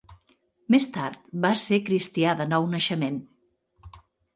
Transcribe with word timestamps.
Més 0.75 0.87
tard 0.95 1.29
va 1.45 1.53
ser 1.67 1.81
cristià 1.91 2.37
de 2.43 2.51
nou 2.57 2.69
naixement. 2.77 3.25